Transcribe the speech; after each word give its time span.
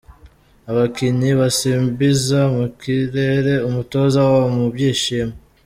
Abakinnyi 0.71 1.29
basimbiza 1.39 2.39
mu 2.55 2.65
kirere 2.81 3.53
umutoza 3.67 4.17
wabo 4.27 4.47
mu 4.57 4.65
byishimo. 4.73 5.35